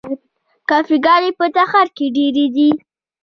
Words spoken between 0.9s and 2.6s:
ګانې په تهران کې ډیرې